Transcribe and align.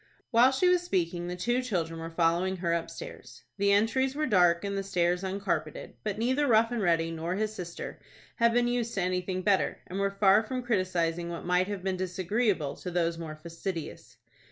While 0.31 0.51
she 0.51 0.67
was 0.67 0.81
speaking, 0.81 1.27
the 1.27 1.35
two 1.35 1.61
children 1.61 1.99
were 1.99 2.09
following 2.09 2.57
her 2.57 2.73
upstairs. 2.73 3.43
The 3.59 3.71
entries 3.71 4.15
were 4.15 4.25
dark, 4.25 4.65
and 4.65 4.75
the 4.75 4.81
stairs 4.81 5.23
uncarpeted, 5.23 5.93
but 6.03 6.17
neither 6.17 6.47
Rough 6.47 6.71
and 6.71 6.81
Ready 6.81 7.11
nor 7.11 7.35
his 7.35 7.53
sister 7.53 7.99
had 8.37 8.51
been 8.51 8.67
used 8.67 8.95
to 8.95 9.01
anything 9.03 9.43
better, 9.43 9.77
and 9.85 9.99
were 9.99 10.09
far 10.19 10.41
from 10.41 10.63
criticising 10.63 11.29
what 11.29 11.45
might 11.45 11.67
have 11.67 11.83
been 11.83 11.97
disagreeable 11.97 12.75
to 12.77 12.89
those 12.89 13.19
more 13.19 13.35
fastidious. 13.35 14.17